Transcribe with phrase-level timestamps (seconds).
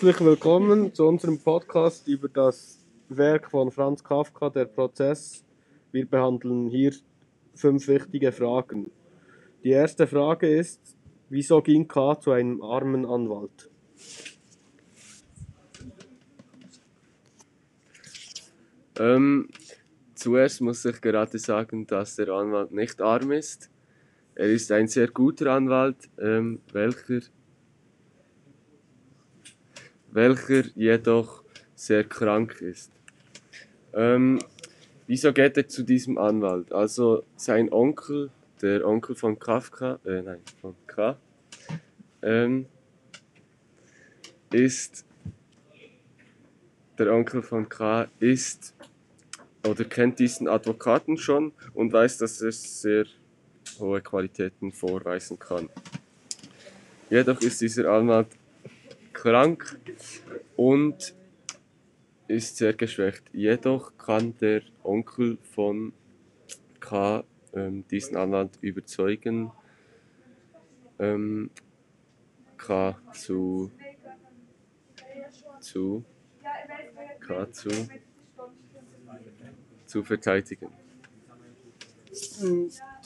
[0.00, 5.44] Herzlich willkommen zu unserem Podcast über das Werk von Franz Kafka, Der Prozess.
[5.90, 6.94] Wir behandeln hier
[7.56, 8.92] fünf wichtige Fragen.
[9.64, 10.80] Die erste Frage ist,
[11.30, 13.68] wieso ging K zu einem armen Anwalt?
[19.00, 19.48] Ähm,
[20.14, 23.68] zuerst muss ich gerade sagen, dass der Anwalt nicht arm ist.
[24.36, 27.18] Er ist ein sehr guter Anwalt, ähm, welcher,
[30.18, 31.44] welcher jedoch
[31.76, 32.90] sehr krank ist.
[33.94, 34.40] Ähm,
[35.06, 36.72] wieso geht er zu diesem Anwalt?
[36.72, 41.16] Also sein Onkel, der Onkel von Kafka, äh, nein, von K,
[42.22, 42.66] ähm,
[44.52, 45.04] ist
[46.98, 48.74] der Onkel von K ist
[49.64, 53.06] oder kennt diesen Advokaten schon und weiß, dass er sehr
[53.78, 55.68] hohe Qualitäten vorweisen kann.
[57.08, 58.28] Jedoch ist dieser Anwalt
[59.22, 59.80] krank
[60.56, 61.14] und
[62.28, 63.24] ist sehr geschwächt.
[63.32, 65.92] Jedoch kann der Onkel von
[66.78, 69.50] K ähm, diesen Anwalt überzeugen,
[71.00, 71.50] ähm,
[72.56, 73.72] K zu,
[75.58, 76.04] zu,
[77.20, 77.70] K zu,
[79.86, 80.68] zu verteidigen.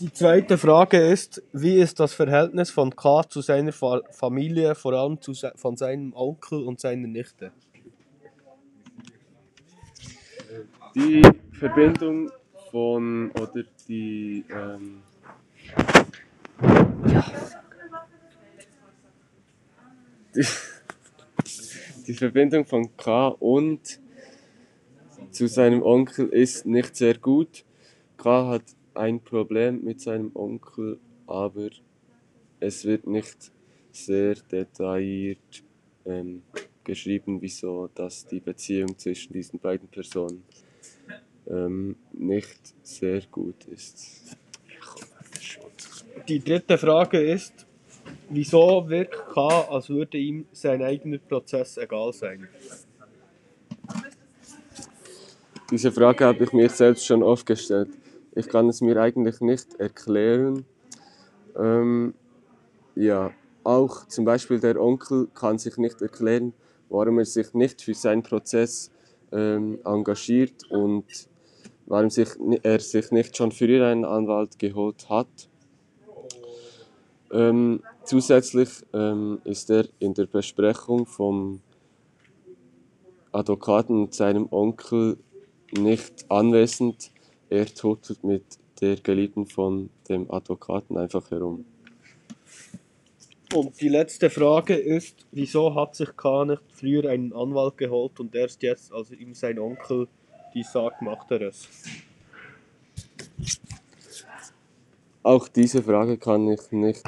[0.01, 4.95] Die zweite Frage ist, wie ist das Verhältnis von K zu seiner Fa Familie, vor
[4.95, 7.53] allem zu se von seinem Onkel und seiner Nichte?
[10.95, 12.31] Die Verbindung
[12.71, 15.03] von oder die ähm,
[20.35, 20.47] die,
[22.07, 24.01] die Verbindung von K und
[25.31, 27.65] zu seinem Onkel ist nicht sehr gut.
[28.17, 28.63] K hat
[28.95, 31.71] ein Problem mit seinem Onkel, aber
[32.61, 33.51] es wird nicht
[33.91, 35.63] sehr detailliert
[36.05, 36.43] ähm,
[36.85, 40.43] geschrieben, wieso dass die Beziehung zwischen diesen beiden Personen
[41.49, 44.37] ähm, nicht sehr gut ist.
[46.29, 47.67] Die dritte Frage ist,
[48.29, 52.49] wieso wirkt K, als würde ihm sein eigener Prozess egal sein?
[55.71, 57.89] Diese Frage habe ich mir selbst schon oft gestellt.
[58.35, 60.65] Ich kann es mir eigentlich nicht erklären.
[61.57, 62.15] Ähm,
[62.95, 63.31] ja,
[63.65, 66.55] auch zum Beispiel der Onkel kann sich nicht erklären,
[66.89, 68.91] warum er sich nicht für seinen Prozess
[69.33, 71.05] ähm, engagiert und
[71.87, 72.29] warum sich,
[72.63, 75.29] er sich nicht schon früher einen Anwalt geholt hat.
[77.31, 81.61] Ähm, zusätzlich ähm, ist er in der Besprechung vom
[83.31, 85.19] Advokaten und seinem Onkel
[85.71, 87.12] nicht anwesend.
[87.53, 88.45] Er turtelt mit
[88.81, 91.67] der Geliebten von dem Advokaten einfach herum.
[93.53, 98.35] Und die letzte Frage ist, wieso hat sich K nicht früher einen Anwalt geholt und
[98.35, 100.09] erst jetzt, als ihm sein Onkel
[100.55, 101.69] die sagt, macht er es?
[105.23, 107.05] Auch diese Frage kann ich nicht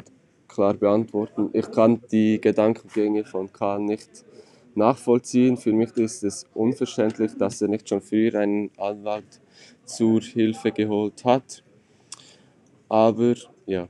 [0.47, 1.49] klar beantworten.
[1.53, 4.23] Ich kann die Gedankengänge von K nicht
[4.75, 5.57] nachvollziehen.
[5.57, 9.41] Für mich ist es unverständlich, dass er nicht schon früher einen Anwalt
[9.85, 11.63] zur Hilfe geholt hat.
[12.89, 13.35] Aber
[13.65, 13.87] ja,